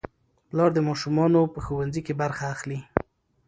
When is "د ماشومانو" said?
0.73-1.41